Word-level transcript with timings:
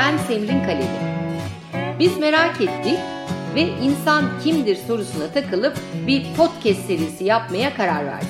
Ben 0.00 0.18
Semrin 0.18 0.64
Kaleli. 0.64 1.00
Biz 1.98 2.18
merak 2.18 2.60
ettik 2.60 2.98
ve 3.54 3.60
insan 3.60 4.24
kimdir 4.44 4.76
sorusuna 4.76 5.28
takılıp 5.34 5.76
bir 6.06 6.34
podcast 6.36 6.86
serisi 6.86 7.24
yapmaya 7.24 7.76
karar 7.76 8.06
verdik. 8.06 8.28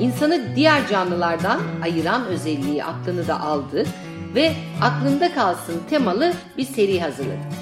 İnsanı 0.00 0.56
diğer 0.56 0.88
canlılardan 0.88 1.60
ayıran 1.82 2.26
özelliği 2.26 2.84
aklını 2.84 3.28
da 3.28 3.40
aldık 3.40 3.86
ve 4.34 4.52
aklında 4.82 5.34
kalsın 5.34 5.82
temalı 5.90 6.32
bir 6.58 6.64
seri 6.64 7.00
hazırladık. 7.00 7.52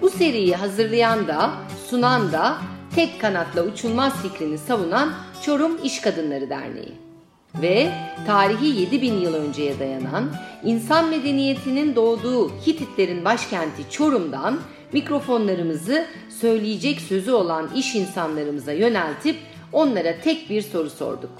Bu 0.00 0.10
seriyi 0.10 0.54
hazırlayan 0.54 1.28
da 1.28 1.50
sunan 1.90 2.32
da 2.32 2.56
tek 2.94 3.20
kanatla 3.20 3.62
uçulmaz 3.62 4.22
fikrini 4.22 4.58
savunan 4.58 5.12
Çorum 5.42 5.78
İş 5.84 6.00
Kadınları 6.00 6.50
Derneği 6.50 7.11
ve 7.54 7.92
tarihi 8.26 8.80
7000 8.80 9.12
yıl 9.12 9.34
önceye 9.34 9.78
dayanan 9.78 10.32
insan 10.64 11.08
medeniyetinin 11.08 11.96
doğduğu 11.96 12.48
Hititlerin 12.48 13.24
başkenti 13.24 13.90
Çorum'dan 13.90 14.60
mikrofonlarımızı 14.92 16.06
söyleyecek 16.40 17.00
sözü 17.00 17.32
olan 17.32 17.70
iş 17.74 17.94
insanlarımıza 17.94 18.72
yöneltip 18.72 19.36
onlara 19.72 20.20
tek 20.20 20.50
bir 20.50 20.62
soru 20.62 20.90
sorduk. 20.90 21.30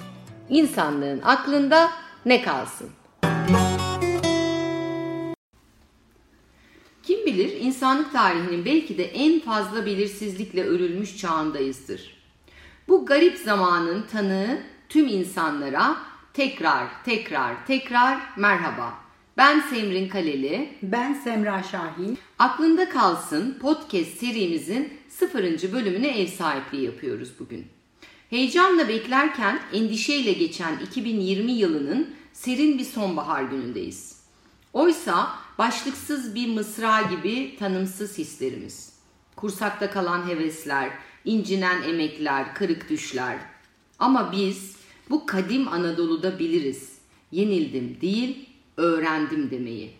İnsanlığın 0.48 1.20
aklında 1.25 1.91
ne 2.27 2.42
kalsın? 2.42 2.91
Kim 7.03 7.27
bilir 7.27 7.61
insanlık 7.61 8.12
tarihinin 8.12 8.65
belki 8.65 8.98
de 8.98 9.05
en 9.05 9.41
fazla 9.41 9.87
belirsizlikle 9.87 10.65
örülmüş 10.65 11.17
çağındayızdır. 11.17 12.23
Bu 12.89 13.06
garip 13.06 13.39
zamanın 13.39 14.03
tanığı 14.12 14.59
tüm 14.92 15.09
insanlara 15.09 15.96
tekrar 16.34 17.05
tekrar 17.05 17.66
tekrar 17.66 18.20
merhaba. 18.37 18.95
Ben 19.36 19.61
Semrin 19.61 20.08
Kaleli. 20.08 20.78
Ben 20.83 21.14
Semra 21.14 21.62
Şahin. 21.62 22.19
Aklında 22.39 22.89
kalsın 22.89 23.58
podcast 23.61 24.11
serimizin 24.11 24.92
sıfırıncı 25.08 25.72
bölümüne 25.72 26.20
ev 26.20 26.27
sahipliği 26.27 26.84
yapıyoruz 26.84 27.33
bugün. 27.41 27.67
Heyecanla 28.30 28.89
beklerken 28.89 29.61
endişeyle 29.72 30.33
geçen 30.33 30.78
2020 30.78 31.52
yılının 31.52 32.14
serin 32.33 32.78
bir 32.78 32.84
sonbahar 32.84 33.42
günündeyiz. 33.42 34.22
Oysa 34.72 35.28
başlıksız 35.58 36.34
bir 36.34 36.48
mısra 36.48 37.02
gibi 37.02 37.56
tanımsız 37.58 38.19
hislerimiz. 38.19 38.92
Kursakta 39.36 39.91
kalan 39.91 40.28
hevesler, 40.28 40.91
incinen 41.24 41.83
emekler, 41.83 42.55
kırık 42.55 42.91
düşler. 42.91 43.39
Ama 43.98 44.33
biz 44.33 44.81
bu 45.11 45.27
kadim 45.27 45.69
Anadolu'da 45.69 46.39
biliriz. 46.39 46.98
Yenildim 47.33 48.00
değil, 48.00 48.48
öğrendim 48.77 49.50
demeyi. 49.50 49.91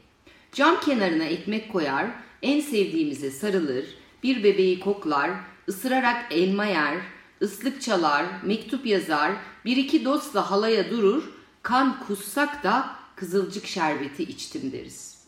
Cam 0.53 0.81
kenarına 0.81 1.25
ekmek 1.25 1.73
koyar, 1.73 2.07
en 2.43 2.61
sevdiğimize 2.61 3.31
sarılır, 3.31 3.85
bir 4.23 4.45
bebeği 4.45 4.81
koklar, 4.81 5.31
ısırarak 5.69 6.27
elma 6.33 6.65
yer, 6.65 6.99
ıslık 7.43 7.83
çalar, 7.83 8.27
mektup 8.43 8.87
yazar, 8.87 9.33
bir 9.65 9.77
iki 9.77 10.05
dostla 10.05 10.51
halaya 10.51 10.91
durur, 10.91 11.23
kan 11.63 12.07
kussak 12.07 12.65
da 12.65 12.91
kızılcık 13.17 13.67
şerbeti 13.67 14.23
içtim 14.23 14.73
deriz. 14.73 15.23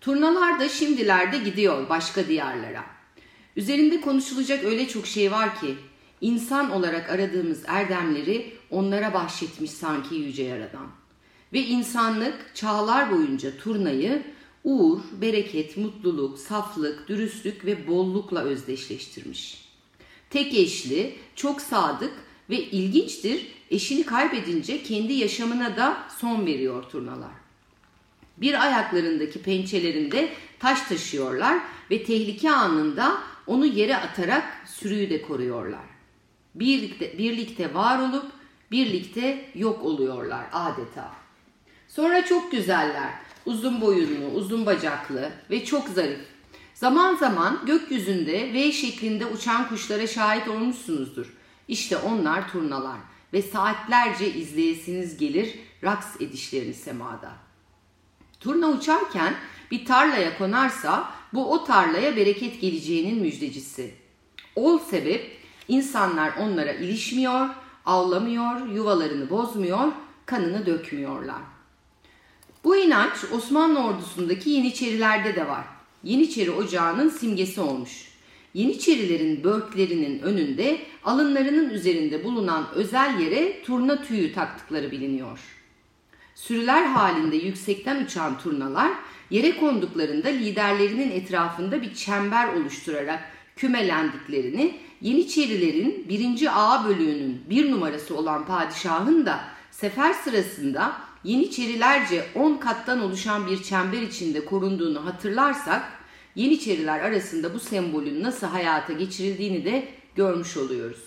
Turnalar 0.00 0.60
da 0.60 0.68
şimdilerde 0.68 1.38
gidiyor 1.38 1.88
başka 1.88 2.26
diyarlara. 2.28 2.84
Üzerinde 3.56 4.00
konuşulacak 4.00 4.64
öyle 4.64 4.88
çok 4.88 5.06
şey 5.06 5.32
var 5.32 5.60
ki 5.60 5.76
insan 6.24 6.70
olarak 6.70 7.10
aradığımız 7.10 7.62
erdemleri 7.66 8.52
onlara 8.70 9.14
bahşetmiş 9.14 9.70
sanki 9.70 10.14
yüce 10.14 10.42
yaradan. 10.42 10.86
Ve 11.52 11.60
insanlık 11.60 12.50
çağlar 12.54 13.10
boyunca 13.10 13.56
turnayı 13.56 14.22
uğur, 14.64 14.98
bereket, 15.20 15.76
mutluluk, 15.76 16.38
saflık, 16.38 17.08
dürüstlük 17.08 17.64
ve 17.64 17.88
bollukla 17.88 18.42
özdeşleştirmiş. 18.42 19.68
Tek 20.30 20.54
eşli, 20.54 21.14
çok 21.34 21.60
sadık 21.60 22.12
ve 22.50 22.56
ilginçtir 22.56 23.46
eşini 23.70 24.02
kaybedince 24.02 24.82
kendi 24.82 25.12
yaşamına 25.12 25.76
da 25.76 25.96
son 26.18 26.46
veriyor 26.46 26.82
turnalar. 26.82 27.34
Bir 28.36 28.62
ayaklarındaki 28.62 29.42
pençelerinde 29.42 30.28
taş 30.58 30.82
taşıyorlar 30.82 31.58
ve 31.90 32.04
tehlike 32.04 32.50
anında 32.50 33.18
onu 33.46 33.66
yere 33.66 33.96
atarak 33.96 34.44
sürüyü 34.66 35.10
de 35.10 35.22
koruyorlar. 35.22 35.93
Birlikte, 36.54 37.18
birlikte 37.18 37.74
var 37.74 37.98
olup 37.98 38.26
birlikte 38.70 39.50
yok 39.54 39.84
oluyorlar 39.84 40.44
adeta. 40.52 41.12
Sonra 41.88 42.24
çok 42.24 42.52
güzeller, 42.52 43.12
uzun 43.46 43.80
boyunlu, 43.80 44.26
uzun 44.26 44.66
bacaklı 44.66 45.32
ve 45.50 45.64
çok 45.64 45.88
zarif. 45.88 46.20
Zaman 46.74 47.16
zaman 47.16 47.60
gökyüzünde 47.66 48.52
V 48.52 48.72
şeklinde 48.72 49.26
uçan 49.26 49.68
kuşlara 49.68 50.06
şahit 50.06 50.48
olmuşsunuzdur. 50.48 51.34
İşte 51.68 51.96
onlar 51.96 52.52
turnalar 52.52 52.98
ve 53.32 53.42
saatlerce 53.42 54.34
izleyesiniz 54.34 55.16
gelir 55.18 55.54
raks 55.82 56.20
edişlerini 56.20 56.74
semada. 56.74 57.32
Turna 58.40 58.68
uçarken 58.68 59.34
bir 59.70 59.84
tarlaya 59.84 60.38
konarsa 60.38 61.12
bu 61.32 61.52
o 61.52 61.64
tarlaya 61.64 62.16
bereket 62.16 62.60
geleceğinin 62.60 63.22
müjdecisi. 63.22 63.94
Ol 64.56 64.78
sebep 64.78 65.43
insanlar 65.68 66.32
onlara 66.40 66.72
ilişmiyor, 66.72 67.48
avlamıyor, 67.86 68.66
yuvalarını 68.66 69.30
bozmuyor, 69.30 69.92
kanını 70.26 70.66
dökmüyorlar. 70.66 71.40
Bu 72.64 72.76
inanç 72.76 73.12
Osmanlı 73.32 73.84
ordusundaki 73.84 74.50
Yeniçerilerde 74.50 75.36
de 75.36 75.48
var. 75.48 75.64
Yeniçeri 76.04 76.50
ocağının 76.50 77.08
simgesi 77.08 77.60
olmuş. 77.60 78.08
Yeniçerilerin 78.54 79.44
börklerinin 79.44 80.18
önünde 80.18 80.78
alınlarının 81.04 81.70
üzerinde 81.70 82.24
bulunan 82.24 82.66
özel 82.74 83.20
yere 83.20 83.62
turna 83.62 84.02
tüyü 84.02 84.32
taktıkları 84.32 84.90
biliniyor. 84.90 85.40
Sürüler 86.34 86.86
halinde 86.86 87.36
yüksekten 87.36 88.04
uçan 88.04 88.38
turnalar 88.38 88.92
yere 89.30 89.56
konduklarında 89.56 90.28
liderlerinin 90.28 91.10
etrafında 91.10 91.82
bir 91.82 91.94
çember 91.94 92.54
oluşturarak 92.54 93.20
kümelendiklerini 93.56 94.80
Yeniçerilerin 95.04 96.06
birinci 96.08 96.50
A 96.50 96.88
bölüğünün 96.88 97.42
bir 97.50 97.70
numarası 97.70 98.16
olan 98.16 98.46
padişahın 98.46 99.26
da 99.26 99.40
sefer 99.70 100.12
sırasında 100.12 100.96
Yeniçerilerce 101.24 102.26
10 102.34 102.56
kattan 102.56 103.00
oluşan 103.02 103.46
bir 103.46 103.62
çember 103.62 104.02
içinde 104.02 104.44
korunduğunu 104.44 105.06
hatırlarsak 105.06 105.82
Yeniçeriler 106.34 107.00
arasında 107.00 107.54
bu 107.54 107.60
sembolün 107.60 108.22
nasıl 108.22 108.46
hayata 108.46 108.92
geçirildiğini 108.92 109.64
de 109.64 109.88
görmüş 110.14 110.56
oluyoruz. 110.56 111.02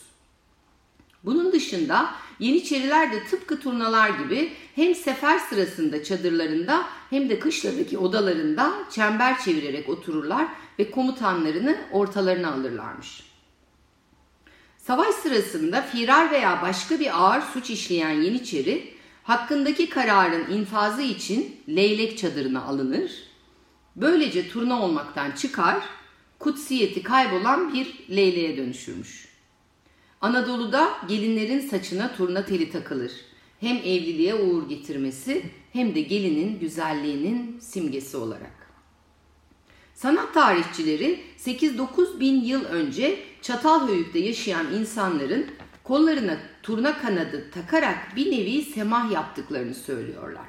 Bunun 1.24 1.52
dışında 1.52 2.09
Yeniçeriler 2.40 3.12
de 3.12 3.24
tıpkı 3.25 3.59
turnalar 3.59 4.09
gibi 4.09 4.52
hem 4.75 4.96
sefer 4.96 5.40
sırasında 5.40 6.03
çadırlarında 6.03 6.86
hem 7.09 7.30
de 7.30 7.40
kışladaki 7.40 7.97
odalarında 7.97 8.74
çember 8.91 9.40
çevirerek 9.40 9.90
otururlar 9.90 10.47
ve 10.80 10.91
komutanlarını 10.91 11.78
ortalarına 11.91 12.53
alırlarmış. 12.53 13.26
Savaş 14.88 15.16
sırasında 15.16 15.81
firar 15.81 16.31
veya 16.31 16.62
başka 16.62 17.00
bir 17.00 17.24
ağır 17.24 17.42
suç 17.42 17.70
işleyen 17.70 18.22
Yeniçeri 18.22 18.94
hakkındaki 19.24 19.90
kararın 19.90 20.52
infazı 20.52 21.02
için 21.02 21.56
leylek 21.70 22.18
çadırına 22.18 22.64
alınır. 22.64 23.12
Böylece 23.96 24.50
turna 24.50 24.81
olmaktan 24.81 25.31
çıkar, 25.31 25.84
kutsiyeti 26.40 27.03
kaybolan 27.03 27.74
bir 27.74 28.16
leyleğe 28.16 28.58
dönüşürmüş. 28.58 29.28
Anadolu'da 30.22 30.90
gelinlerin 31.08 31.59
saçına 31.59 32.16
turna 32.16 32.46
teli 32.46 32.72
takılır. 32.72 33.12
Hem 33.60 33.78
evliliğe 33.78 34.36
uğur 34.36 34.69
getirmesi 34.69 35.44
hem 35.74 35.95
de 35.95 36.01
gelinin 36.01 36.60
güzelliğinin 36.60 37.60
simgesi 37.60 38.18
olarak. 38.18 38.57
Sanat 39.98 40.33
tarihçileri 40.33 41.19
8-9 41.40 42.19
bin 42.19 42.42
yıl 42.44 42.66
önce 42.66 43.19
Çatalhöyük'te 43.47 44.19
yaşayan 44.19 44.73
insanların 44.73 45.45
kollarına 45.83 46.38
turna 46.63 46.97
kanadı 46.97 47.51
takarak 47.51 48.15
bir 48.15 48.31
nevi 48.31 48.61
semah 48.61 49.11
yaptıklarını 49.11 49.73
söylüyorlar. 49.75 50.45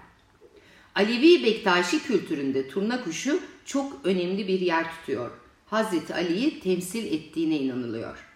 Alevi 0.95 1.45
Bektaşi 1.45 2.03
kültüründe 2.03 2.69
turna 2.69 3.05
kuşu 3.05 3.41
çok 3.65 3.93
önemli 4.05 4.49
bir 4.49 4.61
yer 4.61 4.91
tutuyor. 4.91 5.31
Hazreti 5.67 6.15
Ali'yi 6.15 6.61
temsil 6.61 7.13
ettiğine 7.13 7.59
inanılıyor. 7.59 8.27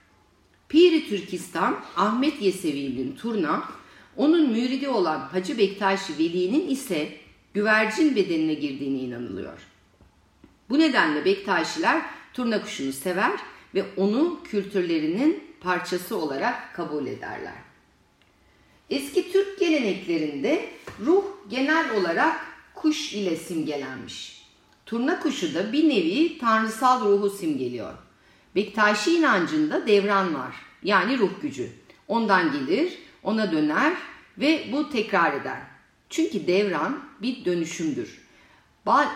Piri 0.68 1.08
Türkistan 1.08 1.80
Ahmet 1.96 2.42
Yesevi'nin 2.42 3.16
turna, 3.16 3.64
onun 4.16 4.50
müridi 4.50 4.88
olan 4.88 5.20
Hacı 5.20 5.58
Bektaşi 5.58 6.18
Veli'nin 6.18 6.68
ise 6.68 7.16
güvercin 7.54 8.16
bedenine 8.16 8.54
girdiğine 8.54 8.98
inanılıyor. 8.98 9.60
Bu 10.68 10.78
nedenle 10.78 11.24
Bektaşiler 11.24 12.02
turna 12.34 12.62
kuşunu 12.62 12.92
sever 12.92 13.32
ve 13.74 13.84
onu 13.96 14.38
kültürlerinin 14.44 15.44
parçası 15.60 16.16
olarak 16.16 16.74
kabul 16.74 17.06
ederler. 17.06 17.54
Eski 18.90 19.32
Türk 19.32 19.58
geleneklerinde 19.58 20.68
ruh 21.00 21.24
genel 21.50 21.90
olarak 22.00 22.40
kuş 22.74 23.12
ile 23.12 23.36
simgelenmiş. 23.36 24.42
Turna 24.86 25.20
kuşu 25.20 25.54
da 25.54 25.72
bir 25.72 25.88
nevi 25.88 26.38
tanrısal 26.38 27.04
ruhu 27.04 27.30
simgeliyor. 27.30 27.94
Bektaşi 28.54 29.16
inancında 29.16 29.86
devran 29.86 30.34
var. 30.34 30.54
Yani 30.82 31.18
ruh 31.18 31.30
gücü. 31.42 31.70
Ondan 32.08 32.52
gelir, 32.52 32.98
ona 33.22 33.52
döner 33.52 33.92
ve 34.38 34.68
bu 34.72 34.90
tekrar 34.90 35.32
eder. 35.32 35.60
Çünkü 36.10 36.46
devran 36.46 37.00
bir 37.22 37.44
dönüşümdür. 37.44 38.22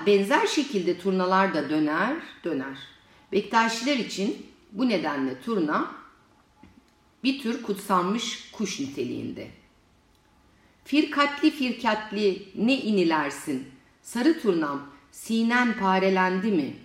Benzer 0.06 0.46
şekilde 0.46 0.98
turnalar 0.98 1.54
da 1.54 1.70
döner, 1.70 2.16
döner. 2.44 2.95
Bektaşiler 3.32 3.96
için 3.96 4.46
bu 4.72 4.88
nedenle 4.88 5.40
turna 5.40 5.94
bir 7.24 7.40
tür 7.40 7.62
kutsanmış 7.62 8.50
kuş 8.52 8.80
niteliğinde. 8.80 9.48
Firkatli 10.84 11.50
firkatli 11.50 12.48
ne 12.54 12.80
inilersin, 12.80 13.66
sarı 14.02 14.40
turnam 14.40 14.82
sinen 15.10 15.78
parelendi 15.78 16.52
mi? 16.52 16.76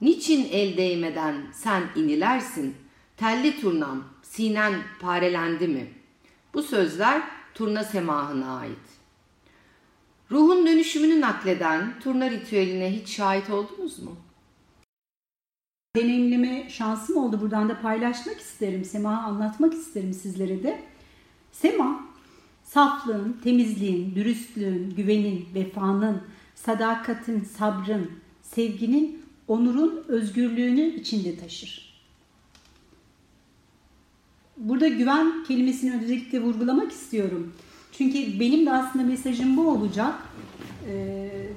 Niçin 0.00 0.48
el 0.52 0.76
değmeden 0.76 1.46
sen 1.52 1.82
inilersin, 1.96 2.76
telli 3.16 3.60
turnam 3.60 4.04
sinen 4.22 4.74
parelendi 5.00 5.68
mi? 5.68 5.92
Bu 6.54 6.62
sözler 6.62 7.22
turna 7.54 7.84
semahına 7.84 8.58
ait. 8.58 8.78
Ruhun 10.30 10.66
dönüşümünü 10.66 11.20
nakleden 11.20 12.00
turna 12.00 12.30
ritüeline 12.30 12.92
hiç 12.92 13.08
şahit 13.08 13.50
oldunuz 13.50 13.98
mu? 13.98 14.16
Deneyimleme 15.96 16.70
şansım 16.70 17.16
oldu. 17.16 17.40
Buradan 17.40 17.68
da 17.68 17.80
paylaşmak 17.80 18.40
isterim. 18.40 18.84
Sema 18.84 19.18
anlatmak 19.18 19.74
isterim 19.74 20.12
sizlere 20.12 20.62
de. 20.62 20.82
Sema, 21.52 22.04
saflığın, 22.64 23.36
temizliğin, 23.44 24.14
dürüstlüğün, 24.14 24.94
güvenin, 24.96 25.48
vefanın, 25.54 26.22
sadakatin, 26.54 27.44
sabrın, 27.44 28.10
sevginin, 28.42 29.22
onurun, 29.48 30.04
özgürlüğünü 30.08 30.94
içinde 30.94 31.38
taşır. 31.38 32.02
Burada 34.56 34.88
güven 34.88 35.44
kelimesini 35.44 35.96
özellikle 35.96 36.42
vurgulamak 36.42 36.92
istiyorum. 36.92 37.52
Çünkü 37.92 38.40
benim 38.40 38.66
de 38.66 38.72
aslında 38.72 39.04
mesajım 39.04 39.56
bu 39.56 39.68
olacak. 39.68 40.14
Ee, 40.88 41.48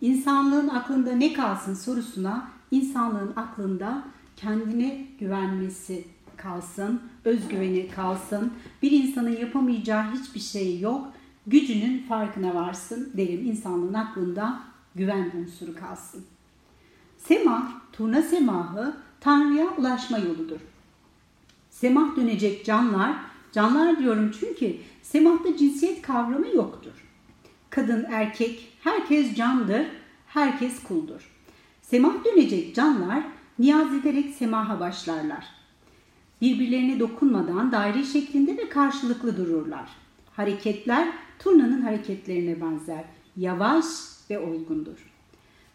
insanlığın 0.00 0.68
aklında 0.68 1.12
ne 1.12 1.32
kalsın 1.32 1.74
sorusuna 1.74 2.53
insanlığın 2.70 3.32
aklında 3.36 4.04
kendine 4.36 5.06
güvenmesi 5.20 6.04
kalsın, 6.36 7.02
özgüveni 7.24 7.88
kalsın. 7.88 8.52
Bir 8.82 8.90
insanın 8.90 9.36
yapamayacağı 9.36 10.12
hiçbir 10.12 10.40
şey 10.40 10.80
yok. 10.80 11.12
Gücünün 11.46 12.06
farkına 12.08 12.54
varsın 12.54 13.12
derim. 13.16 13.46
İnsanlığın 13.46 13.94
aklında 13.94 14.60
güven 14.94 15.30
unsuru 15.42 15.74
kalsın. 15.74 16.24
Semah, 17.18 17.72
turna 17.92 18.22
semahı 18.22 18.96
Tanrı'ya 19.20 19.68
ulaşma 19.78 20.18
yoludur. 20.18 20.60
Semah 21.70 22.16
dönecek 22.16 22.64
canlar, 22.64 23.16
canlar 23.52 23.98
diyorum 23.98 24.32
çünkü 24.40 24.76
semahta 25.02 25.56
cinsiyet 25.56 26.02
kavramı 26.02 26.48
yoktur. 26.48 26.92
Kadın, 27.70 28.06
erkek, 28.10 28.72
herkes 28.80 29.34
candır, 29.34 29.86
herkes 30.26 30.82
kuldur. 30.82 31.33
Semah 31.94 32.24
dönecek 32.24 32.74
canlar 32.74 33.24
niyaz 33.58 33.94
ederek 33.94 34.34
semaha 34.34 34.80
başlarlar. 34.80 35.46
Birbirlerine 36.40 37.00
dokunmadan 37.00 37.72
daire 37.72 38.04
şeklinde 38.04 38.56
ve 38.56 38.68
karşılıklı 38.68 39.36
dururlar. 39.36 39.88
Hareketler 40.32 41.08
turnanın 41.38 41.82
hareketlerine 41.82 42.60
benzer. 42.60 43.04
Yavaş 43.36 43.84
ve 44.30 44.38
olgundur. 44.38 45.12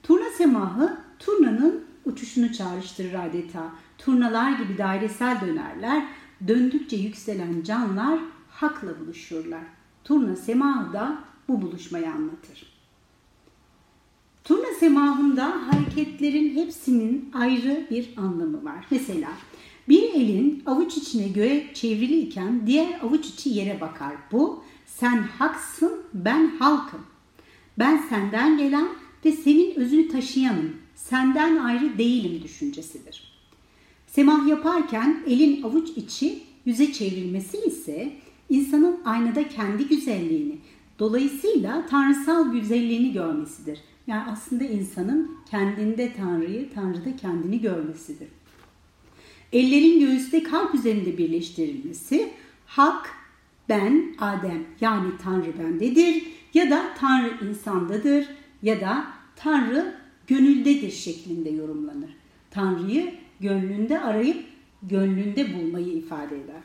Turna 0.04 0.30
semahı 0.30 0.98
turnanın 1.20 1.84
uçuşunu 2.06 2.54
çağrıştırır 2.54 3.14
adeta. 3.14 3.72
Turnalar 3.98 4.52
gibi 4.52 4.78
dairesel 4.78 5.42
dönerler. 5.42 6.08
Döndükçe 6.48 6.96
yükselen 6.96 7.62
canlar 7.64 8.20
hakla 8.50 9.00
buluşurlar. 9.00 9.64
Turna 10.04 10.36
semahı 10.36 10.94
da 10.94 11.24
bu 11.48 11.62
buluşmayı 11.62 12.12
anlatır. 12.12 12.79
Turna 14.80 14.90
semahında 14.90 15.68
hareketlerin 15.68 16.56
hepsinin 16.56 17.30
ayrı 17.34 17.88
bir 17.92 18.10
anlamı 18.18 18.66
var. 18.66 18.86
Mesela 18.92 19.30
bir 19.90 20.04
elin 20.04 20.64
avuç 20.66 20.98
içine 20.98 21.28
göre 21.28 21.66
çevriliyken 21.74 22.68
diğer 22.68 23.00
avuç 23.04 23.26
içi 23.26 23.50
yere 23.50 23.82
bakar. 23.82 24.14
Bu 24.32 24.64
sen 24.86 25.18
haksın 25.18 25.92
ben 26.14 26.48
halkım. 26.60 27.00
Ben 27.80 27.98
senden 28.10 28.58
gelen 28.58 28.88
ve 29.26 29.32
senin 29.32 29.76
özünü 29.76 30.08
taşıyanım. 30.08 30.74
Senden 30.96 31.58
ayrı 31.58 31.98
değilim 31.98 32.44
düşüncesidir. 32.44 33.32
Semah 34.08 34.48
yaparken 34.48 35.24
elin 35.28 35.64
avuç 35.64 35.90
içi 35.96 36.40
yüze 36.66 36.94
çevrilmesi 36.94 37.58
ise 37.58 38.12
insanın 38.50 39.00
aynada 39.06 39.48
kendi 39.48 39.88
güzelliğini, 39.88 40.58
dolayısıyla 41.00 41.86
tanrısal 41.86 42.52
güzelliğini 42.52 43.14
görmesidir. 43.14 43.80
Yani 44.10 44.24
aslında 44.32 44.64
insanın 44.64 45.38
kendinde 45.52 46.14
Tanrı'yı, 46.14 46.74
Tanrı'da 46.74 47.16
kendini 47.16 47.62
görmesidir. 47.62 48.28
Ellerin 49.54 50.00
göğüste 50.00 50.44
kalp 50.44 50.76
üzerinde 50.76 51.18
birleştirilmesi 51.18 52.32
hak, 52.66 53.10
ben, 53.70 54.16
Adem 54.20 54.64
yani 54.82 55.12
Tanrı 55.24 55.60
bendedir 55.60 56.24
ya 56.54 56.70
da 56.70 56.94
Tanrı 57.00 57.50
insandadır 57.50 58.28
ya 58.64 58.82
da 58.82 59.08
Tanrı 59.36 59.96
gönüldedir 60.28 60.92
şeklinde 60.92 61.50
yorumlanır. 61.50 62.10
Tanrı'yı 62.52 63.14
gönlünde 63.40 64.00
arayıp 64.00 64.46
gönlünde 64.84 65.54
bulmayı 65.54 65.88
ifade 65.88 66.36
eder. 66.36 66.62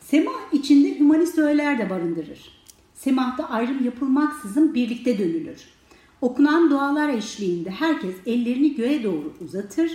Semah 0.00 0.52
içinde 0.52 0.98
hümanist 0.98 1.38
öğeler 1.38 1.78
de 1.78 1.90
barındırır. 1.90 2.62
Semahta 2.94 3.48
ayrım 3.48 3.84
yapılmaksızın 3.84 4.74
birlikte 4.74 5.18
dönülür. 5.18 5.79
Okunan 6.20 6.70
dualar 6.70 7.08
eşliğinde 7.08 7.70
herkes 7.70 8.14
ellerini 8.26 8.74
göğe 8.74 9.04
doğru 9.04 9.32
uzatır. 9.44 9.90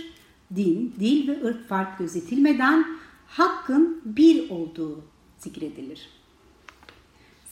Din, 0.56 0.94
dil 1.00 1.28
ve 1.28 1.44
ırk 1.44 1.68
fark 1.68 1.98
gözetilmeden 1.98 2.86
hakkın 3.26 4.02
bir 4.04 4.50
olduğu 4.50 5.04
zikredilir. 5.38 6.08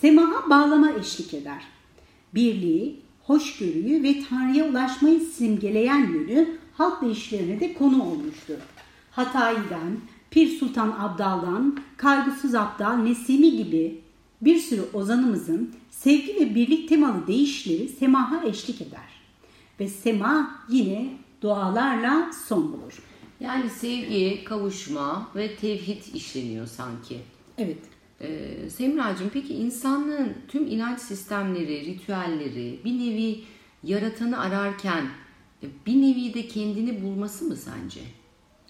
Semaha 0.00 0.50
bağlama 0.50 0.93
eşlik 0.93 1.34
eder. 1.34 1.62
Birliği, 2.34 3.00
hoşgörüyü 3.22 4.02
ve 4.02 4.22
Tanrı'ya 4.28 4.70
ulaşmayı 4.70 5.20
simgeleyen 5.20 6.12
yönü 6.12 6.58
halk 6.74 7.02
deyişlerine 7.02 7.60
de 7.60 7.74
konu 7.74 8.02
olmuştur. 8.02 8.58
Hatayi'den, 9.10 10.00
Pir 10.31 10.58
Sultan 10.58 10.94
Abdal'dan, 10.98 11.78
Kaygısız 11.96 12.54
Abdal, 12.54 12.96
Nesimi 12.96 13.56
gibi 13.56 14.04
bir 14.44 14.58
sürü 14.58 14.82
ozanımızın 14.93 15.74
sevgi 15.91 16.36
ve 16.41 16.55
birlik 16.55 16.89
temalı 16.89 17.27
deyişleri 17.27 17.89
semaha 17.89 18.46
eşlik 18.46 18.81
eder. 18.81 19.15
Ve 19.81 19.89
sema 19.89 20.60
yine 20.69 21.10
dualarla 21.43 22.31
son 22.46 22.72
bulur. 22.72 23.03
Yani 23.41 23.70
sevgi, 23.70 24.44
kavuşma 24.44 25.29
ve 25.36 25.56
tevhid 25.56 26.15
işleniyor 26.15 26.67
sanki. 26.67 27.19
Evet. 27.58 27.79
Ee, 28.20 28.70
Semracığım 28.70 29.31
peki 29.32 29.55
insanlığın 29.55 30.32
tüm 30.48 30.67
inanç 30.67 31.01
sistemleri, 31.01 31.86
ritüelleri 31.86 32.81
bir 32.84 32.93
nevi 32.93 33.41
yaratanı 33.82 34.41
ararken 34.41 35.05
e, 35.63 35.67
bir 35.86 36.03
nevi 36.03 36.34
de 36.34 36.48
kendini 36.48 37.03
bulması 37.03 37.44
mı 37.44 37.56
sence? 37.56 38.01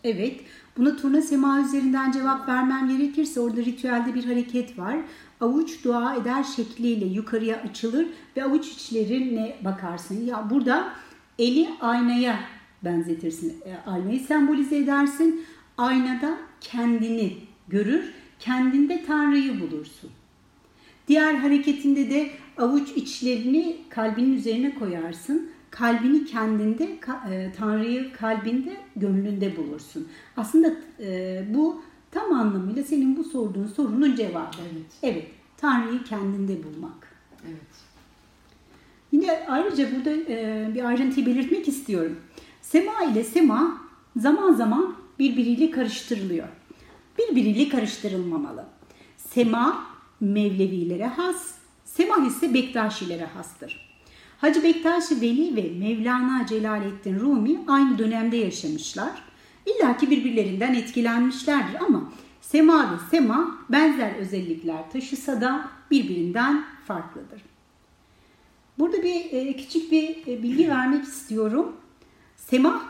Evet. 0.04 0.40
Buna 0.76 0.96
turna 0.96 1.22
sema 1.22 1.60
üzerinden 1.60 2.12
cevap 2.12 2.48
vermem 2.48 2.88
gerekirse 2.88 3.40
orada 3.40 3.60
ritüelde 3.60 4.14
bir 4.14 4.24
hareket 4.24 4.78
var. 4.78 4.96
Avuç 5.40 5.84
dua 5.84 6.14
eder 6.14 6.44
şekliyle 6.44 7.04
yukarıya 7.04 7.56
açılır 7.56 8.06
ve 8.36 8.44
avuç 8.44 8.68
içlerine 8.68 9.56
bakarsın. 9.64 10.26
Ya 10.26 10.50
burada 10.50 10.92
eli 11.38 11.68
aynaya 11.80 12.40
benzetirsin. 12.84 13.62
E, 13.64 13.90
aynayı 13.90 14.20
sembolize 14.20 14.76
edersin. 14.76 15.44
Aynada 15.78 16.38
kendini 16.60 17.36
görür, 17.68 18.12
kendinde 18.38 19.04
Tanrı'yı 19.06 19.60
bulursun. 19.60 20.10
Diğer 21.08 21.34
hareketinde 21.34 22.10
de 22.10 22.30
avuç 22.58 22.88
içlerini 22.96 23.76
kalbinin 23.90 24.36
üzerine 24.36 24.74
koyarsın 24.74 25.50
kalbini 25.74 26.24
kendinde, 26.24 26.98
e, 27.30 27.52
Tanrı'yı 27.58 28.12
kalbinde, 28.12 28.76
gönlünde 28.96 29.56
bulursun. 29.56 30.08
Aslında 30.36 30.72
e, 31.00 31.42
bu 31.54 31.82
tam 32.10 32.32
anlamıyla 32.32 32.82
senin 32.82 33.16
bu 33.16 33.24
sorduğun 33.24 33.66
sorunun 33.66 34.16
cevabı. 34.16 34.56
Evet. 34.72 34.86
Evet, 35.02 35.26
Tanrı'yı 35.56 36.04
kendinde 36.04 36.64
bulmak. 36.64 37.16
Evet. 37.48 37.60
Yine 39.12 39.46
ayrıca 39.48 39.88
burada 39.96 40.10
e, 40.10 40.70
bir 40.74 40.84
ayrıntıyı 40.84 41.26
belirtmek 41.26 41.68
istiyorum. 41.68 42.16
Sema 42.62 43.02
ile 43.02 43.24
sema 43.24 43.80
zaman 44.16 44.52
zaman 44.52 44.96
birbiriyle 45.18 45.70
karıştırılıyor. 45.70 46.48
Birbiriyle 47.18 47.68
karıştırılmamalı. 47.68 48.64
Sema 49.16 49.84
Mevlevilere 50.20 51.06
has, 51.06 51.54
sema 51.84 52.26
ise 52.26 52.54
Bektaşilere 52.54 53.24
hastır. 53.24 53.83
Hacı 54.44 54.62
Bektaş 54.62 55.10
Veli 55.10 55.56
ve 55.56 55.70
Mevlana 55.78 56.46
Celaleddin 56.46 57.20
Rumi 57.20 57.60
aynı 57.66 57.98
dönemde 57.98 58.36
yaşamışlar. 58.36 59.22
İlla 59.66 59.96
ki 59.96 60.10
birbirlerinden 60.10 60.74
etkilenmişlerdir 60.74 61.84
ama 61.86 62.12
sema 62.40 62.92
ve 62.92 62.96
sema 63.10 63.58
benzer 63.68 64.14
özellikler 64.14 64.90
taşısa 64.92 65.40
da 65.40 65.68
birbirinden 65.90 66.64
farklıdır. 66.86 67.42
Burada 68.78 69.02
bir 69.02 69.32
e, 69.32 69.56
küçük 69.56 69.92
bir 69.92 70.26
e, 70.26 70.42
bilgi 70.42 70.68
vermek 70.68 71.04
istiyorum. 71.04 71.72
Sema 72.36 72.82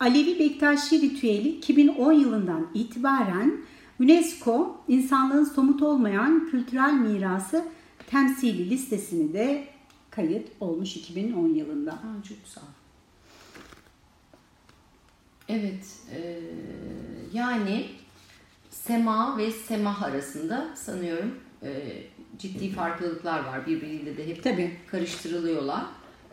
Alevi 0.00 0.38
Bektaşi 0.38 1.00
ritüeli 1.00 1.48
2010 1.48 2.12
yılından 2.12 2.66
itibaren 2.74 3.56
UNESCO 4.00 4.76
insanlığın 4.88 5.44
somut 5.44 5.82
olmayan 5.82 6.48
kültürel 6.50 6.92
mirası 6.92 7.64
temsili 8.10 8.70
listesini 8.70 9.32
de 9.32 9.77
kayıt 10.10 10.48
olmuş 10.60 10.96
2010 10.96 11.48
yılında. 11.48 11.92
Ha, 11.92 12.08
çok 12.28 12.44
güzel. 12.44 12.64
Evet, 15.48 15.96
e, 16.14 16.40
yani 17.32 17.88
sema 18.70 19.38
ve 19.38 19.50
semah 19.50 20.02
arasında 20.02 20.76
sanıyorum 20.76 21.34
e, 21.62 22.02
ciddi 22.38 22.70
farklılıklar 22.70 23.44
var. 23.44 23.66
Birbiriyle 23.66 24.16
de 24.16 24.26
hep 24.26 24.42
Tabii. 24.42 24.76
karıştırılıyorlar. 24.86 25.84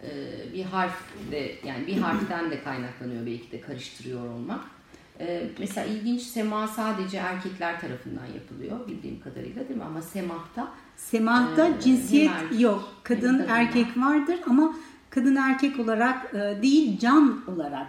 E, 0.04 0.14
bir 0.54 0.64
harf 0.64 1.02
de 1.32 1.56
yani 1.66 1.88
bir 1.88 1.98
harften 1.98 2.52
de 2.52 2.64
kaynaklanıyor 2.64 3.26
belki 3.26 3.52
de 3.52 3.62
karıştırıyor 3.62 4.30
olmak. 4.30 4.75
E, 5.20 5.50
mesela 5.60 5.88
ilginç 5.88 6.22
sema 6.22 6.68
sadece 6.68 7.18
erkekler 7.18 7.82
tarafından 7.82 8.26
yapılıyor 8.26 8.88
bildiğim 8.88 9.20
kadarıyla 9.20 9.68
değil 9.70 9.80
mi? 9.80 9.84
Ama 9.84 10.02
semahta 10.02 10.72
Semahta 10.98 11.68
Ee, 11.68 11.82
cinsiyet 11.82 12.32
erkek, 12.32 12.60
yok. 12.60 12.94
Kadın 13.04 13.46
erkek 13.48 13.98
vardır 13.98 14.40
ama 14.48 14.76
kadın 15.10 15.36
erkek 15.36 15.80
olarak 15.80 16.34
e, 16.36 16.62
değil 16.62 17.00
can 17.00 17.44
olarak 17.48 17.88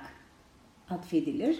atfedilir. 0.90 1.58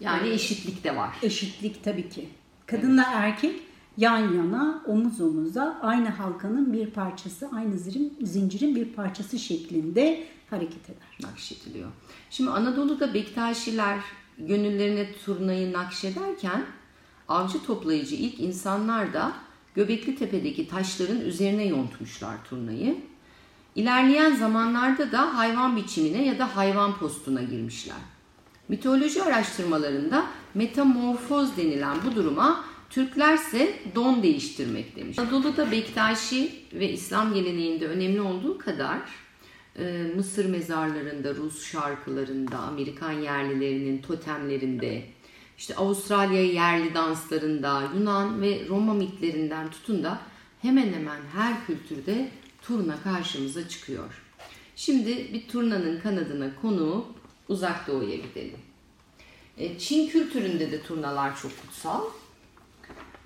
yani 0.00 0.28
eşitlik 0.28 0.84
de 0.84 0.96
var. 0.96 1.16
Eşitlik 1.22 1.84
tabii 1.84 2.08
ki. 2.08 2.28
Kadınla 2.66 3.04
erkek 3.12 3.60
yan 3.96 4.18
yana, 4.34 4.82
omuz 4.86 5.20
omuza, 5.20 5.78
aynı 5.82 6.08
halkanın 6.08 6.72
bir 6.72 6.90
parçası, 6.90 7.48
aynı 7.52 7.78
zincirin, 7.78 8.16
zincirin 8.22 8.76
bir 8.76 8.92
parçası 8.92 9.38
şeklinde 9.38 10.24
hareket 10.50 10.90
eder. 10.90 11.30
nakşediliyor. 11.30 11.88
Şimdi 12.30 12.50
Anadolu'da 12.50 13.14
Bektaşiler 13.14 13.98
gönüllerine 14.38 15.12
turnayı 15.24 15.72
nakşederken 15.72 16.66
avcı 17.28 17.62
toplayıcı 17.62 18.14
ilk 18.14 18.40
insanlar 18.40 19.12
da 19.12 19.32
Göbekli 19.74 20.16
Tepe'deki 20.16 20.68
taşların 20.68 21.20
üzerine 21.20 21.64
yontmuşlar 21.66 22.44
turnayı. 22.44 22.96
İlerleyen 23.74 24.34
zamanlarda 24.34 25.12
da 25.12 25.38
hayvan 25.38 25.76
biçimine 25.76 26.24
ya 26.24 26.38
da 26.38 26.56
hayvan 26.56 26.98
postuna 26.98 27.42
girmişler. 27.42 27.96
Mitoloji 28.68 29.22
araştırmalarında 29.22 30.26
metamorfoz 30.54 31.56
denilen 31.56 31.96
bu 32.06 32.16
duruma 32.16 32.64
Türklerse 32.90 33.78
don 33.94 34.22
değiştirmek 34.22 34.96
demiş. 34.96 35.18
Anadolu'da 35.18 35.70
Bektaşi 35.70 36.52
ve 36.72 36.92
İslam 36.92 37.34
geleneğinde 37.34 37.86
önemli 37.86 38.20
olduğu 38.20 38.58
kadar 38.58 38.98
Mısır 40.16 40.44
mezarlarında, 40.44 41.34
Rus 41.34 41.66
şarkılarında, 41.66 42.58
Amerikan 42.58 43.12
yerlilerinin 43.12 44.02
totemlerinde, 44.02 45.02
işte 45.58 45.76
Avustralya 45.76 46.44
yerli 46.44 46.94
danslarında, 46.94 47.82
Yunan 47.98 48.42
ve 48.42 48.68
Roma 48.68 48.94
mitlerinden 48.94 49.70
tutun 49.70 50.02
da 50.02 50.18
hemen 50.62 50.92
hemen 50.92 51.20
her 51.34 51.66
kültürde 51.66 52.28
turna 52.62 53.02
karşımıza 53.02 53.68
çıkıyor. 53.68 54.22
Şimdi 54.76 55.32
bir 55.32 55.48
turnanın 55.48 56.00
kanadına 56.00 56.50
konup 56.62 57.06
uzak 57.48 57.86
doğuya 57.86 58.16
gidelim. 58.16 58.58
E, 59.58 59.78
Çin 59.78 60.08
kültüründe 60.08 60.72
de 60.72 60.82
turnalar 60.82 61.36
çok 61.36 61.62
kutsal. 61.62 62.04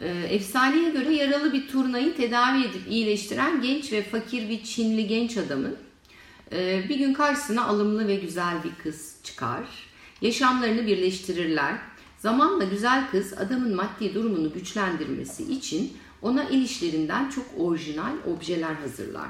E, 0.01 0.09
Efsaneye 0.09 0.91
göre 0.91 1.15
yaralı 1.15 1.53
bir 1.53 1.69
turnayı 1.69 2.17
tedavi 2.17 2.65
edip 2.65 2.83
iyileştiren 2.91 3.63
genç 3.63 3.93
ve 3.93 4.03
fakir 4.03 4.49
bir 4.49 4.65
Çinli 4.65 5.07
genç 5.07 5.37
adamın 5.37 5.77
e, 6.53 6.85
bir 6.89 6.99
gün 6.99 7.13
karşısına 7.13 7.67
alımlı 7.67 8.09
ve 8.09 8.17
güzel 8.17 8.65
bir 8.65 8.83
kız 8.83 9.17
çıkar. 9.23 9.65
Yaşamlarını 10.21 10.87
birleştirirler. 10.87 11.79
Zamanla 12.19 12.65
güzel 12.65 13.11
kız 13.11 13.33
adamın 13.33 13.77
maddi 13.77 14.15
durumunu 14.15 14.53
güçlendirmesi 14.53 15.53
için 15.53 15.93
ona 16.23 16.45
el 16.45 16.69
çok 17.31 17.47
orijinal 17.59 18.13
objeler 18.27 18.75
hazırlar. 18.75 19.29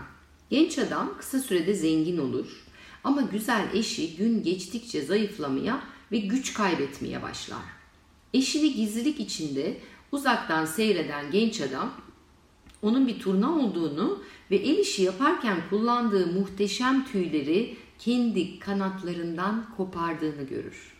Genç 0.50 0.78
adam 0.78 1.14
kısa 1.18 1.38
sürede 1.38 1.74
zengin 1.74 2.18
olur 2.18 2.46
ama 3.04 3.22
güzel 3.22 3.68
eşi 3.74 4.16
gün 4.16 4.42
geçtikçe 4.42 5.02
zayıflamaya 5.02 5.82
ve 6.12 6.18
güç 6.18 6.54
kaybetmeye 6.54 7.22
başlar. 7.22 7.62
Eşini 8.34 8.74
gizlilik 8.74 9.20
içinde 9.20 9.76
uzaktan 10.12 10.64
seyreden 10.64 11.30
genç 11.30 11.60
adam 11.60 11.92
onun 12.82 13.06
bir 13.06 13.20
turna 13.20 13.58
olduğunu 13.58 14.22
ve 14.52 14.56
el 14.56 14.78
işi 14.78 15.02
yaparken 15.02 15.58
kullandığı 15.70 16.26
muhteşem 16.26 17.04
tüyleri 17.04 17.76
kendi 17.98 18.58
kanatlarından 18.58 19.66
kopardığını 19.76 20.42
görür. 20.42 20.92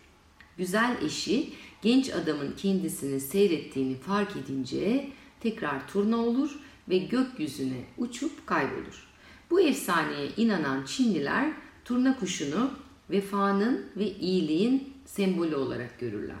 Güzel 0.57 0.97
eşi 1.01 1.49
genç 1.81 2.09
adamın 2.09 2.53
kendisini 2.57 3.19
seyrettiğini 3.19 3.95
fark 3.95 4.35
edince 4.35 5.09
tekrar 5.39 5.87
turna 5.87 6.17
olur 6.17 6.59
ve 6.89 6.97
gökyüzüne 6.97 7.83
uçup 7.97 8.47
kaybolur. 8.47 9.07
Bu 9.49 9.61
efsaneye 9.61 10.29
inanan 10.37 10.85
Çinliler 10.85 11.51
turna 11.85 12.19
kuşunu 12.19 12.71
vefanın 13.09 13.85
ve 13.97 14.11
iyiliğin 14.11 14.93
sembolü 15.05 15.55
olarak 15.55 15.99
görürler. 15.99 16.35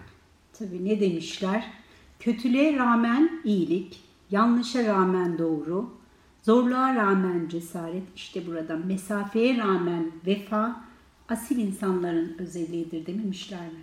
Tabii 0.53 0.85
ne 0.85 0.99
demişler? 0.99 1.71
Kötülüğe 2.19 2.77
rağmen 2.77 3.41
iyilik, 3.43 4.03
yanlışa 4.31 4.85
rağmen 4.85 5.37
doğru, 5.37 6.02
zorluğa 6.43 6.95
rağmen 6.95 7.47
cesaret, 7.49 8.03
işte 8.15 8.47
burada 8.47 8.77
mesafeye 8.77 9.57
rağmen 9.57 10.11
vefa, 10.25 10.83
asil 11.29 11.57
insanların 11.57 12.35
özelliğidir 12.39 13.05
dememişler 13.05 13.61
mi? 13.61 13.79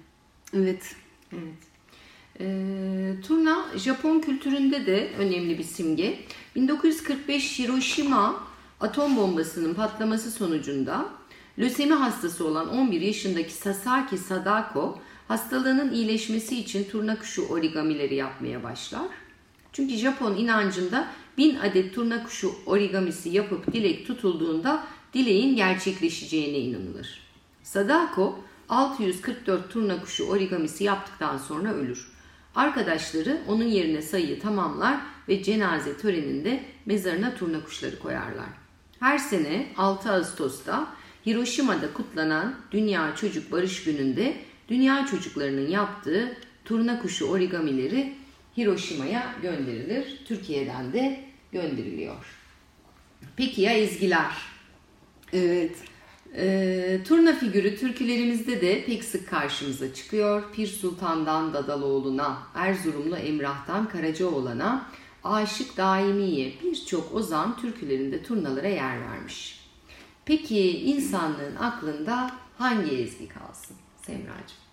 Evet. 0.54 0.96
Evet. 1.32 1.70
Ee, 2.40 3.14
turna 3.22 3.64
Japon 3.76 4.20
kültüründe 4.20 4.86
de 4.86 5.10
önemli 5.18 5.58
bir 5.58 5.64
simge. 5.64 6.18
1945 6.56 7.58
Hiroşima 7.58 8.42
atom 8.80 9.16
bombasının 9.16 9.74
patlaması 9.74 10.30
sonucunda 10.30 11.08
lösemi 11.58 11.94
hastası 11.94 12.46
olan 12.46 12.68
11 12.68 13.00
yaşındaki 13.00 13.52
Sasaki 13.52 14.18
Sadako 14.18 14.98
hastalığının 15.28 15.92
iyileşmesi 15.92 16.60
için 16.60 16.84
turna 16.84 17.18
kuşu 17.18 17.48
origamileri 17.48 18.14
yapmaya 18.14 18.62
başlar. 18.62 19.06
Çünkü 19.72 19.94
Japon 19.94 20.36
inancında 20.36 21.08
1000 21.38 21.56
adet 21.56 21.94
turna 21.94 22.24
kuşu 22.24 22.52
origamisi 22.66 23.28
yapıp 23.28 23.72
dilek 23.72 24.06
tutulduğunda 24.06 24.86
dileğin 25.14 25.56
gerçekleşeceğine 25.56 26.58
inanılır. 26.58 27.20
Sadako 27.62 28.38
644 28.68 29.70
turna 29.70 30.00
kuşu 30.00 30.24
origamisi 30.24 30.84
yaptıktan 30.84 31.38
sonra 31.38 31.72
ölür. 31.72 32.08
Arkadaşları 32.54 33.40
onun 33.48 33.64
yerine 33.64 34.02
sayıyı 34.02 34.40
tamamlar 34.40 35.00
ve 35.28 35.42
cenaze 35.42 35.96
töreninde 35.96 36.64
mezarına 36.86 37.34
turna 37.34 37.64
kuşları 37.64 37.98
koyarlar. 37.98 38.48
Her 39.00 39.18
sene 39.18 39.66
6 39.76 40.12
Ağustos'ta 40.12 40.86
Hiroşima'da 41.26 41.92
kutlanan 41.92 42.54
Dünya 42.72 43.16
Çocuk 43.16 43.52
Barış 43.52 43.84
Günü'nde 43.84 44.36
dünya 44.68 45.06
çocuklarının 45.06 45.68
yaptığı 45.68 46.36
turna 46.64 47.02
kuşu 47.02 47.26
origamileri 47.26 48.14
Hiroşima'ya 48.56 49.34
gönderilir. 49.42 50.22
Türkiye'den 50.24 50.92
de 50.92 51.24
gönderiliyor. 51.52 52.36
Peki 53.36 53.62
ya 53.62 53.72
ezgiler? 53.72 54.32
Evet. 55.32 55.76
Ee, 56.36 57.00
turna 57.08 57.34
figürü 57.34 57.76
türkülerimizde 57.76 58.60
de 58.60 58.84
pek 58.84 59.04
sık 59.04 59.28
karşımıza 59.28 59.94
çıkıyor. 59.94 60.52
Pir 60.52 60.66
Sultan'dan 60.66 61.54
Dadaloğlu'na, 61.54 62.38
Erzurumlu 62.54 63.16
Emrah'tan 63.16 63.88
Karacaoğlan'a, 63.88 64.90
Aşık 65.24 65.76
Daimi'ye 65.76 66.54
birçok 66.62 67.14
ozan 67.14 67.56
türkülerinde 67.56 68.22
turnalara 68.22 68.68
yer 68.68 69.00
vermiş. 69.00 69.60
Peki 70.24 70.78
insanlığın 70.80 71.56
aklında 71.56 72.30
hangi 72.58 72.96
ezgi 72.96 73.28
kalsın 73.28 73.76
Semracığım? 74.02 74.69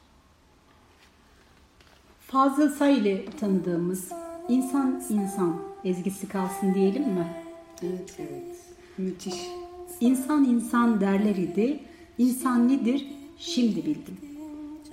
Fazıl 2.28 2.70
Say 2.70 2.98
ile 2.98 3.26
tanıdığımız 3.40 4.12
insan 4.50 5.04
insan 5.10 5.56
ezgisi 5.84 6.28
kalsın 6.28 6.74
diyelim 6.74 7.04
mi? 7.04 7.28
Evet, 7.84 8.16
evet. 8.20 8.58
Müthiş. 8.98 9.48
İnsan 10.00 10.46
insan 10.46 11.02
derler 11.02 11.36
idi. 11.36 11.80
İnsan 12.18 12.68
nedir? 12.68 13.08
Şimdi 13.38 13.86
bildim. 13.86 14.18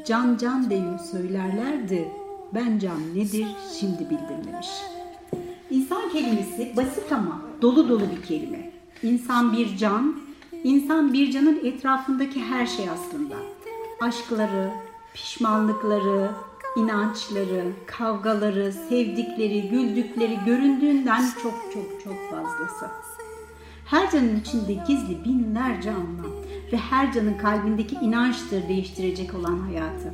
Can 0.06 0.36
can 0.36 0.70
deyu 0.70 0.98
söylerlerdi. 1.10 2.08
Ben 2.54 2.78
can 2.78 3.14
nedir? 3.14 3.46
Şimdi 3.80 4.00
bildim 4.00 4.52
demiş. 4.52 4.68
İnsan 5.70 6.10
kelimesi 6.12 6.72
basit 6.76 7.12
ama 7.12 7.42
dolu 7.62 7.88
dolu 7.88 8.04
bir 8.16 8.22
kelime. 8.22 8.70
İnsan 9.02 9.52
bir 9.52 9.76
can, 9.76 10.16
İnsan 10.64 11.12
bir 11.12 11.32
canın 11.32 11.64
etrafındaki 11.64 12.42
her 12.42 12.66
şey 12.66 12.90
aslında. 12.90 13.34
Aşkları, 14.00 14.70
pişmanlıkları, 15.14 16.30
inançları, 16.76 17.73
kavgaları, 17.87 18.73
sevdikleri, 18.73 19.69
güldükleri 19.69 20.38
göründüğünden 20.47 21.25
çok 21.43 21.54
çok 21.75 22.04
çok 22.04 22.31
fazlası. 22.31 22.90
Her 23.87 24.11
canın 24.11 24.37
içinde 24.40 24.73
gizli 24.73 25.25
binlerce 25.25 25.90
anlam 25.90 26.33
ve 26.73 26.76
her 26.76 27.12
canın 27.12 27.38
kalbindeki 27.38 27.95
inançtır 27.95 28.69
değiştirecek 28.69 29.35
olan 29.35 29.59
hayatı. 29.59 30.12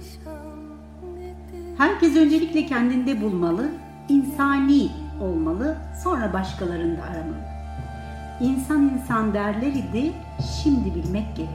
Herkes 1.78 2.16
öncelikle 2.16 2.66
kendinde 2.66 3.22
bulmalı, 3.22 3.70
insani 4.08 4.90
olmalı, 5.20 5.76
sonra 6.04 6.32
başkalarında 6.32 7.02
aramalı. 7.02 7.50
İnsan 8.40 8.82
insan 8.82 9.34
derler 9.34 9.72
idi, 9.72 10.12
şimdi 10.62 10.94
bilmek 10.94 11.36
gerek. 11.36 11.50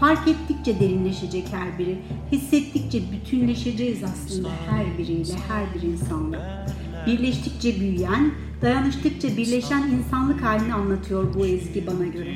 Fark 0.00 0.28
ettikçe 0.28 0.80
derinleşecek 0.80 1.44
her 1.52 1.78
biri, 1.78 1.98
hissettikçe 2.32 3.00
bütünleşeceğiz 3.12 4.04
aslında 4.04 4.48
her 4.70 4.98
biriyle, 4.98 5.32
her 5.48 5.74
bir 5.74 5.82
insanla. 5.82 6.66
Birleştikçe 7.06 7.80
büyüyen, 7.80 8.32
dayanıştıkça 8.62 9.28
birleşen 9.36 9.82
insanlık 9.82 10.42
halini 10.42 10.74
anlatıyor 10.74 11.34
bu 11.34 11.46
ezgi 11.46 11.86
bana 11.86 12.06
göre. 12.06 12.34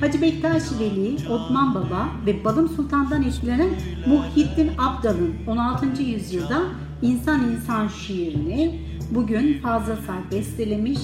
Hacı 0.00 0.22
Bektaş 0.22 0.62
Veli, 0.80 1.14
Osman 1.30 1.74
Baba 1.74 2.08
ve 2.26 2.44
Balım 2.44 2.68
Sultan'dan 2.68 3.22
etkilenen 3.22 3.70
Muhyiddin 4.06 4.70
Abdal'ın 4.78 5.34
16. 5.46 6.02
yüzyılda 6.02 6.62
İnsan 7.02 7.52
İnsan 7.52 7.88
şiirini 7.88 8.80
bugün 9.10 9.58
Fazla 9.58 9.96
Say 9.96 10.18
bestelemiş, 10.32 10.98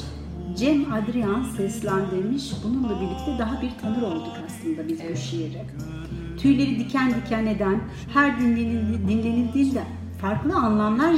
Cem 0.57 0.93
Adrian 0.93 1.43
seslendirmiş. 1.57 2.53
Bununla 2.65 3.01
birlikte 3.01 3.37
daha 3.39 3.63
bir 3.63 3.71
tanır 3.81 4.03
olduk 4.03 4.33
aslında 4.47 4.89
biz 4.89 5.01
bu 5.13 5.17
şiiri. 5.17 5.63
Tüyleri 6.39 6.79
diken 6.79 7.15
diken 7.15 7.47
eden, 7.47 7.81
her 8.15 8.41
dinlenildiğinde 8.41 9.83
farklı 10.21 10.55
anlamlar 10.55 11.15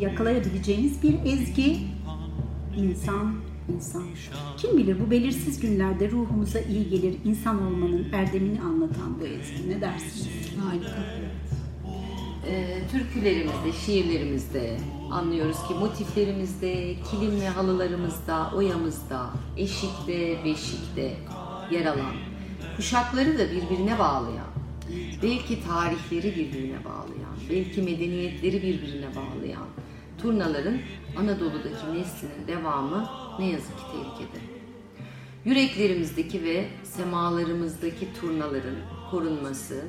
yakalayabileceğiniz 0.00 1.02
bir 1.02 1.14
ezgi 1.24 1.76
insan 2.76 3.34
insan. 3.74 4.02
Kim 4.56 4.76
bilir 4.78 4.96
bu 5.06 5.10
belirsiz 5.10 5.60
günlerde 5.60 6.10
ruhumuza 6.10 6.60
iyi 6.60 6.88
gelir 6.88 7.16
insan 7.24 7.62
olmanın 7.66 8.06
erdemini 8.12 8.60
anlatan 8.60 9.20
bu 9.20 9.26
ezgi. 9.26 9.70
Ne 9.70 9.80
dersiniz? 9.80 10.28
Harika. 10.64 11.04
E, 12.48 12.80
türkülerimizde, 12.92 13.72
şiirlerimizde 13.86 14.76
anlıyoruz 15.10 15.68
ki 15.68 15.74
motiflerimizde, 15.74 16.94
kilim 17.10 17.40
ve 17.40 17.48
halılarımızda, 17.48 18.50
oyamızda, 18.54 19.30
eşikte, 19.56 20.44
beşikte 20.44 21.16
yer 21.70 21.86
alan, 21.86 22.14
kuşakları 22.76 23.38
da 23.38 23.50
birbirine 23.50 23.98
bağlayan, 23.98 24.46
belki 25.22 25.58
tarihleri 25.62 26.36
birbirine 26.36 26.84
bağlayan, 26.84 27.36
belki 27.50 27.82
medeniyetleri 27.82 28.62
birbirine 28.62 29.06
bağlayan 29.16 29.66
turnaların 30.22 30.78
Anadolu'daki 31.16 31.98
neslinin 31.98 32.46
devamı 32.48 33.08
ne 33.38 33.46
yazık 33.46 33.76
ki 33.78 33.84
tehlikede. 33.92 34.40
Yüreklerimizdeki 35.44 36.44
ve 36.44 36.68
semalarımızdaki 36.84 38.08
turnaların 38.20 38.76
korunması, 39.10 39.84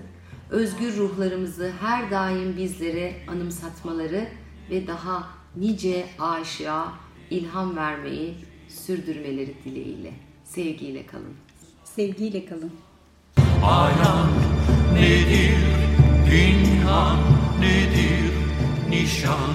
özgür 0.49 0.97
ruhlarımızı 0.97 1.71
her 1.81 2.11
daim 2.11 2.57
bizlere 2.57 3.15
anımsatmaları 3.27 4.27
ve 4.69 4.87
daha 4.87 5.27
nice 5.55 6.05
aşığa 6.19 6.93
ilham 7.29 7.75
vermeyi 7.75 8.35
sürdürmeleri 8.69 9.53
dileğiyle. 9.65 10.13
Sevgiyle 10.43 11.05
kalın. 11.05 11.33
Sevgiyle 11.83 12.45
kalın. 12.45 12.71
Bayram 13.37 14.29
nedir? 14.93 15.57
Pinhan 16.29 17.17
nedir? 17.59 18.31
Nişan 18.89 19.53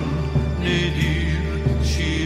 nedir? 0.61 1.39
Şiir 1.85 2.22